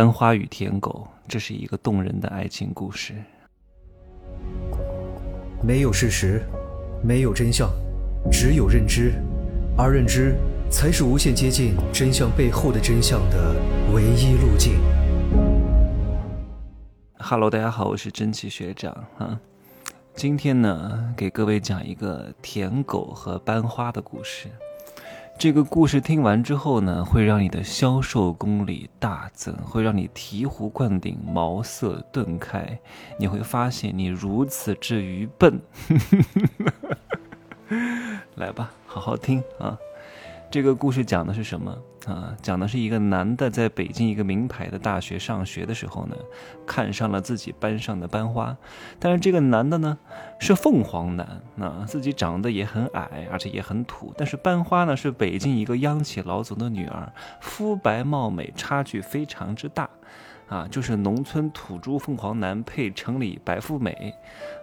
[0.00, 3.12] 班花与舔狗，这是一个动人的爱情故事。
[5.62, 6.42] 没有事实，
[7.04, 7.70] 没有真相，
[8.32, 9.12] 只有认知，
[9.76, 10.36] 而认知
[10.70, 13.54] 才是无限接近真相背后的真相的
[13.92, 14.80] 唯一路径。
[17.18, 19.38] Hello，大家好，我是真奇学长啊。
[20.14, 24.48] 今天呢，给各位讲一个舔狗和班花的故事。
[25.40, 32.78] 这个故事听完之后呢，会让你的销售功力大增，会让你醍醐灌顶、茅塞顿开。
[33.16, 35.58] 你会发现你如此之愚笨。
[38.36, 39.78] 来吧，好好听啊！
[40.50, 42.34] 这个故事讲的是什么啊？
[42.42, 46.16] 讲的是一个男的在北京一个名牌的大学上学的时候呢，
[46.66, 48.56] 看上了自己班上的班花。
[48.98, 49.96] 但是这个男的呢
[50.40, 54.12] 是凤凰男，啊，自己长得也很矮，而且也很土。
[54.18, 59.88] 但是班花呢是北京一个央企老总的女儿，肤白貌美，差距非常之大。
[60.50, 64.12] 啊，就是农村土猪凤凰男配城里白富美，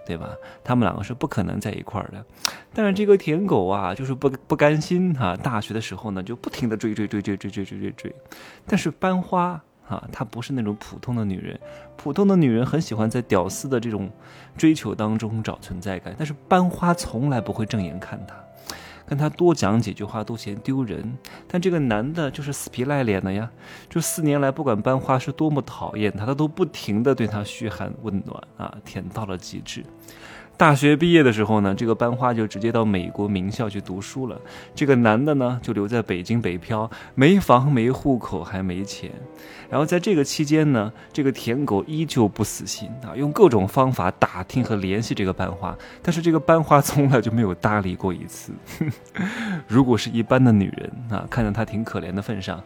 [0.06, 0.30] 对吧？
[0.62, 2.26] 他们两个是不可能在一块儿的。
[2.74, 5.34] 但是这个舔狗啊，就是不不甘心哈。
[5.38, 8.16] 大学的时候呢，就不停的追追追追追追追追追。
[8.66, 11.58] 但是班花啊，她不是那种普通的女人。
[11.96, 14.12] 普通的女人很喜欢在屌丝的这种
[14.58, 18.36] 追求当中找存在感，但是班花从来不会正眼看她。
[19.08, 23.50] 跟他多讲几句话都嫌丢人，但这个男的就是死皮赖脸的呀，
[23.90, 29.84] 就四年来不管班花是多么讨厌他，他都不停的对他嘘寒问暖啊，甜到了极致。
[30.58, 34.42] 大学毕业的时候呢，这个班花就直接到美国名校去读书了。
[34.74, 39.12] 这个男的呢，就留在北京北漂，没房没户口还没钱。
[39.70, 48.52] 然后在这个期间呢，这个舔狗依旧不死心啊，用各种方法打听和联系这个班花，但是这个班花从来就没有搭理过一次。
[49.68, 52.60] 如果是一般的女人啊，看在他挺可怜的份上。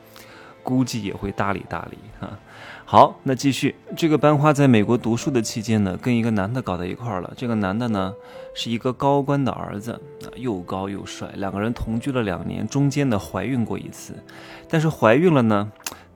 [0.63, 2.29] 估计也会搭理搭理哈。
[2.91, 3.73] 好，那继续。
[3.95, 7.33] 这个班花在美国读书的期间呢，跟一个男的搞在一块儿了。
[7.37, 8.13] 这个男的呢，
[8.53, 11.29] 是一个高官的儿子啊，又高又帅。
[11.35, 14.13] 两个人同居了两年，中间呢怀孕过一次，
[14.67, 15.71] 但是怀孕了呢。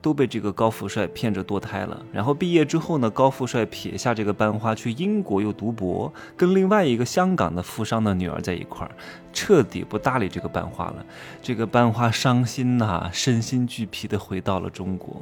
[0.06, 2.00] 都被这个高富帅骗着堕胎了。
[2.12, 8.92] 然后毕业之后呢，高富帅撇下这个班花去英国又读博，跟另外一个香港的富商的女儿在一块儿，
[9.32, 11.04] 彻底不搭理这个班花了。
[11.42, 15.20] 这个班花伤心呐，身心俱疲的回到了中国，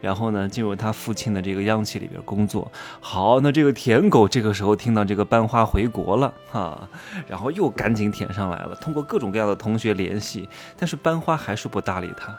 [0.00, 2.72] 然后呢，进入他父亲的这个央企里边工作。
[3.00, 6.88] 好，那这个舔狗这个时候听到这个班花回国了哈，
[7.28, 10.48] 然后又赶紧舔上来了，通过各种各样的同学联系，
[10.78, 12.34] 但是班花还是不搭理他。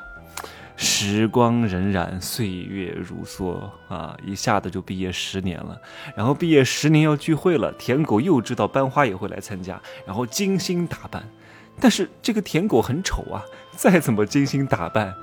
[0.77, 4.15] 时光荏苒，岁月如梭啊！
[4.25, 5.79] 一下子就毕业十年了，
[6.15, 11.23] 然后毕业十年要聚会了，舔狗又知道班花也会来参加，然后精心打扮，
[11.79, 13.43] 但是这个舔狗很丑啊。
[13.75, 15.13] 再怎么精心打扮，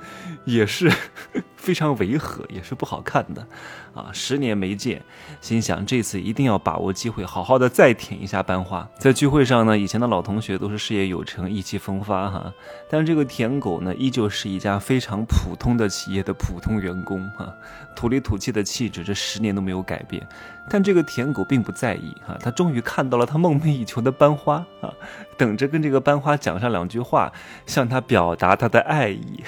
[0.44, 0.92] 也是
[1.56, 3.46] 非常违和，也是不好看的，
[3.94, 4.10] 啊！
[4.12, 5.00] 十年没见，
[5.40, 8.86] 心想这次一定要把握机会，好好的再舔一下班花。
[8.98, 12.52] 在聚会上呢，以前的老同学都是事业有成、意气风发哈，
[12.90, 17.50] 但是这个舔狗呢，依旧是一家非常普通的企业的普通员工哈，
[17.96, 20.22] 土里土气的气质，这十年都没有改变。
[20.68, 24.92] 但这个舔狗并不在意哈，他终于看到了他梦寐以求的班花啊，
[25.38, 27.32] 等着跟这个班花讲上两句话，
[27.64, 29.42] 向他表达他的爱意。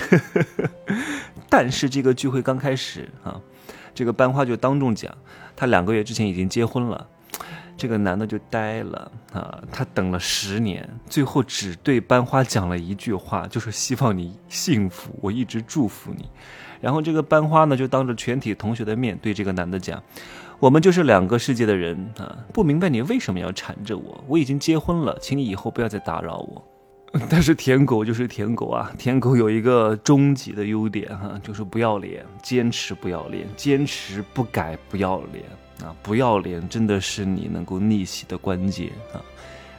[1.50, 3.38] 但是这个聚会刚开始啊，
[3.94, 5.12] 这个班花就当众讲，
[5.54, 7.06] 他两个月之前已经结婚了。
[7.76, 16.30] 这个男的就呆了啊，他等了十年，最后只对班花讲了一句话，就是希望你幸福，我一直祝福你。
[16.80, 20.00] 然后这个班花呢，就当着全体同学的面对这个男的讲。
[20.60, 22.38] 我们就是两个世界的人啊！
[22.52, 24.24] 不明白你为什么要缠着我？
[24.28, 26.64] 我已经结婚了，请你以后不要再打扰我。
[27.30, 28.92] 但是舔狗就是舔狗啊！
[28.98, 35.44] 舔狗有一个终极的优点哈，就是不要脸，坚持不要脸，坚持不改不要脸
[35.88, 35.94] 啊！
[36.02, 39.22] 不要脸真的是你能够逆袭的关键啊！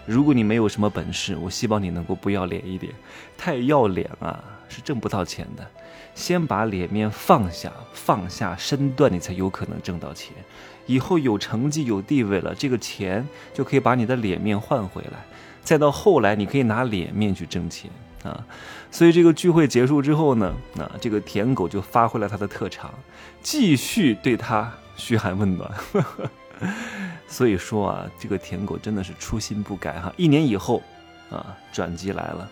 [0.06, 2.94] 如果你没有什么本事，我希望你能够不要脸一点。
[3.38, 5.68] 太要脸啊，是挣不到钱的。
[6.14, 10.34] 先把脸面放下，放下身段，你才有可能挣到钱。
[10.86, 15.26] 以后有成绩、有地位了，这个钱就可以把你的脸面换回来。
[15.66, 17.92] 再到后来，你可以拿脸面去挣钱
[18.24, 18.46] 啊。
[18.90, 22.94] 所以这个聚会结束之后呢，那这个舔狗就发挥了他的特长，
[23.42, 25.70] 继续对他嘘寒问暖。
[27.28, 30.14] 所以说啊，这个舔狗真的是初心不改哈。
[30.16, 30.82] 一年以后，
[31.30, 32.50] 啊，转机来了。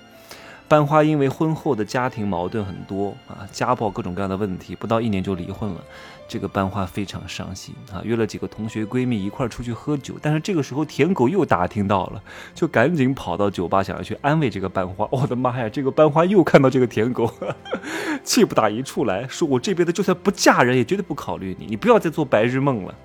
[0.73, 5.79] 班花因为婚后的家庭矛盾很多啊，家暴各种各样的问题，不到一年就离婚了。
[6.27, 12.23] 这个班花非常伤心啊，约了几个同学闺蜜一块儿出去喝酒，但是这个时候舔狗又打听到了，
[12.55, 15.07] 就赶紧跑到酒吧想要去安慰这个班花。
[15.11, 17.31] 我的妈呀，这个班花又看到这个舔狗，
[18.25, 22.95] 气不打一处来，说我这辈子就算不嫁人也绝对不考虑你，你不要再做白日梦了。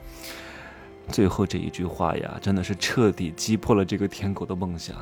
[1.08, 4.96] 最后这一句话呀，真的是彻底击破了这个舔狗的梦想。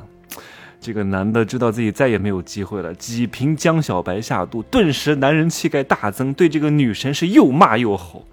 [0.87, 8.25] 这个男的知道自己再也没有机会了，几瓶江小白下肚，顿时男人气概大增，对这个女神是又骂又吼。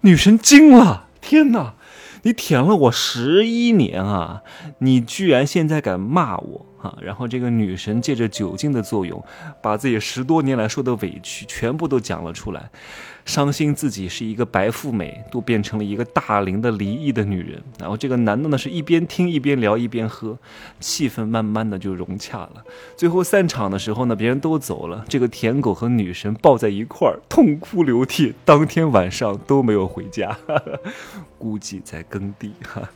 [0.00, 1.74] 女神惊了，天哪！
[2.22, 4.42] 你舔了我十一年啊，
[4.78, 6.66] 你居然现在敢骂我！
[6.82, 9.24] 啊，然后这个女神借着酒精的作用，
[9.62, 12.68] 把自己十多年来受的委屈全部都讲了出来，
[13.24, 17.62] 伤心自己是一个白富美，都变成了一个大龄的离异的女人。
[17.78, 20.36] 然后这个男的呢，是一边听一边聊一边喝，
[20.80, 22.64] 气氛慢慢的就融洽了。
[22.96, 30.36] 最后散场的时候呢，别人都走了，这个舔狗和女神抱在一块儿痛哭流涕，当天晚上都没有回家，
[31.38, 32.90] 估计在耕地哈。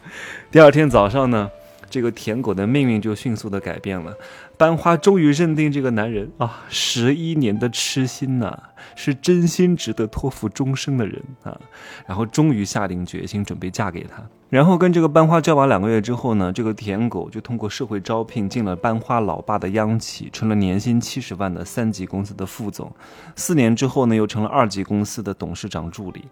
[0.50, 1.50] 第二天早上呢。
[1.88, 4.12] 这个舔狗的命运就迅速的改变了，
[4.58, 8.61] 班花终于认定这个男人啊，十一年的痴心呐，
[8.94, 11.58] 是真心值得托付终生的人啊，
[12.06, 14.23] 然后终于下定决心准备嫁给他。
[14.49, 22.90] 然后跟这个班花交往两个月之后呢，这个舔狗就通过社会招聘进了班花老爸的央企，成了年薪七十万的三级公司的副总。
[23.34, 26.25] 四年之后呢，又成了二级公司的董事长助理。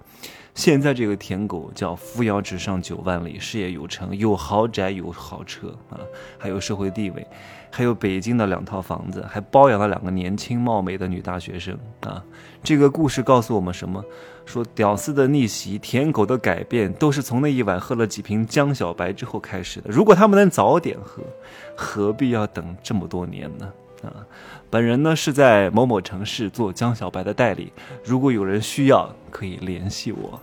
[0.54, 5.98] 现在这个舔狗叫扶摇直上九万里，事业有成，有豪宅有豪车啊，
[6.38, 7.26] 还有社会地位，
[7.72, 12.22] 还有北京的两套房子，还包养了两个年轻貌美的女大学生啊。
[12.62, 14.04] 这个故事告诉我们什么？
[14.46, 19.90] 说屌丝的逆袭，舔狗的改变，都是从那一晚喝了几瓶江小白之后开始的。
[19.90, 21.22] 如果他们能早点喝，
[21.74, 23.72] 何必要等这么多年呢？
[24.02, 24.20] 啊，
[24.68, 27.72] 本人呢是在某某城市做江小白的代理，
[28.04, 30.38] 如果有人需要，可以联系我。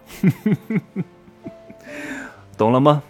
[2.58, 3.04] 懂了吗？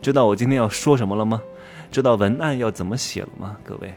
[0.00, 1.42] 知道我今天要说什么了吗？
[1.90, 3.58] 知道文案要怎么写了吗？
[3.62, 3.92] 各位，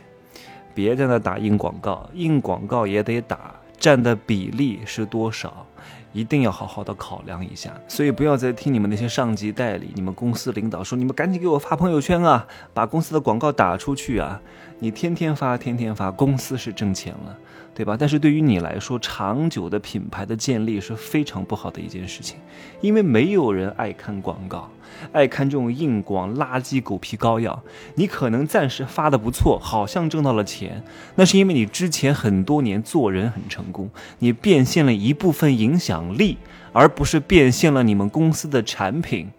[0.76, 5.68] 别在那打印广告，印广告也得打，占的比例是多少？
[6.14, 14.40] 一定要好好的考量一下，所以不要再听你们那些上级代理、你们公司领导说，你们赶紧给我发朋友圈啊，把公司的广告打出去啊！
[14.80, 17.38] 你天天发，天天发，公司是挣钱了，
[17.74, 17.98] 对吧？
[18.00, 22.38] 但是对于你来说，长久的品牌的建立是非常不好的一件事情，
[22.82, 24.70] 因为没有人爱看广告。
[25.12, 27.64] 爱看这种硬广垃圾狗皮膏药，
[27.96, 30.84] 你可能暂时发的不错，好像挣到了钱，
[31.16, 33.90] 那是因为你之前很多年做人很成功，
[34.20, 36.38] 你变现了一部分影响力，
[36.74, 39.30] 而不是变现了你们公司的产品。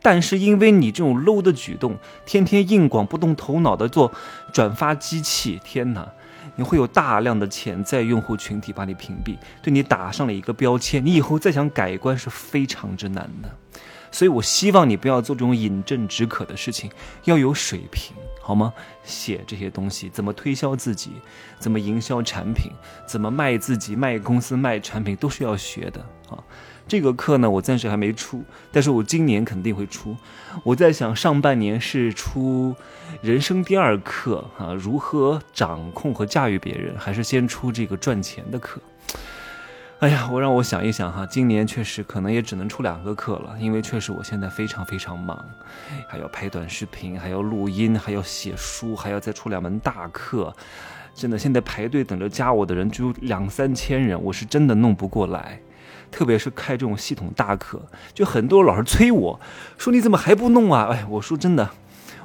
[0.00, 1.96] 但是因为你这种 low 的举动，
[2.26, 4.12] 天天硬广不动头脑的做
[4.52, 6.08] 转发机器，天哪，
[6.56, 13.48] 你会有大量的潜在用户群体把你屏蔽，对你打上了一个标签，你以后再想改观是非常之难的。
[14.10, 16.90] 所以，我希望你不要做这种饮鸩止渴的事情，
[17.24, 18.72] 要有水平，好吗？
[19.04, 21.12] 写这些东西，怎么推销自己，
[21.58, 22.72] 怎么营销产品，
[23.06, 26.42] 怎么卖自己、卖公司、卖产品，都是要学的啊。
[26.88, 28.42] 这个课呢，我暂时还没出，
[28.72, 30.16] 但是我今年肯定会出。
[30.64, 32.74] 我在想，上半年是出
[33.22, 38.80] 人生第二课啊，如何掌控和驾驭别人，还是先出这个赚钱的课？
[40.02, 45.38] 哎呀，我让我想一想哈，今年确实可能也只能出两个课了，因为确实我现在非常非常忙，
[46.08, 50.52] 还要拍短视频，还要录音，还要写书，还要再出两门大课，
[51.14, 55.60] 真的现在排队等着加我的人就两三千人，我是真的弄不过来，
[56.10, 57.80] 特别是开这种系统大课，
[58.12, 59.40] 就很多老师催我
[59.78, 60.88] 说你怎么还不弄啊？
[60.90, 61.70] 哎，我说真的，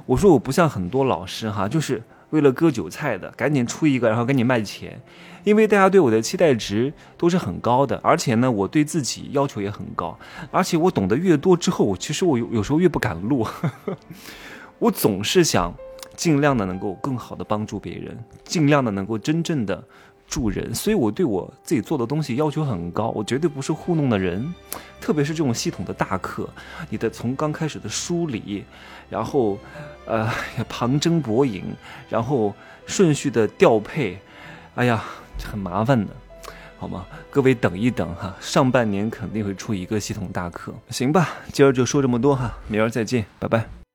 [0.08, 2.02] 我说我不像很多老师哈，就是。
[2.32, 5.02] 为了割韭菜的，赶紧出一个，然后赶紧卖钱，
[5.44, 10.18] 因为大家对我的期待值都是很高的，而且呢，我对自己要求也很高，
[10.52, 13.48] 而且我懂得越多之后，我其实我有有时候越不敢录，
[14.80, 15.74] 我总是想
[16.16, 19.84] 尽量的能够更好的帮助别人，尽量的能够真正的。
[20.28, 24.54] 助人，所以我对我自己做的东西要求很高，我绝对不是糊弄的人，
[25.00, 26.50] 特别是这种系统的大课，
[26.90, 28.64] 你的从刚开始的梳理，
[29.10, 29.58] 然后，
[30.06, 30.30] 呃，
[30.68, 31.64] 旁征博引，
[32.10, 32.54] 然后
[32.86, 34.20] 顺序的调配，
[34.76, 35.04] 哎呀，
[35.44, 36.12] 很麻烦的，
[36.78, 37.06] 好吗？
[37.32, 41.30] 各位等一等哈，上半年肯定会出一个系统大课，行吧？
[41.54, 43.87] 今儿就说这么多哈，明儿再见，拜拜。